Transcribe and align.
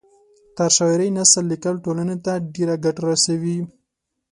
تر 0.55 0.69
شاعرۍ 0.77 1.09
نثر 1.17 1.43
لیکل 1.51 1.75
ټولنۍ 1.85 2.17
ته 2.25 2.33
ډېره 2.53 2.75
ګټه 2.85 3.01
رسوي 3.09 3.57